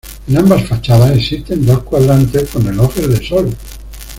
En 0.27 0.35
ambas 0.35 0.67
fachadas 0.67 1.15
existen 1.15 1.63
dos 1.63 1.83
cuadrantes 1.83 2.49
con 2.49 2.65
relojes 2.65 3.07
de 3.07 3.23
sol. 3.23 3.55